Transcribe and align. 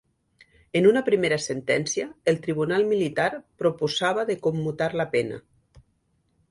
En 0.79 0.87
una 0.91 1.03
primera 1.09 1.37
sentència, 1.43 2.07
el 2.33 2.39
tribunal 2.47 2.89
militar 2.95 3.29
proposava 3.65 4.27
de 4.33 4.39
commutar 4.49 4.91
la 5.03 5.11
pena. 5.15 5.41